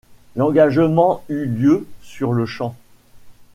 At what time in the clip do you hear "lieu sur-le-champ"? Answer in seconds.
1.45-2.75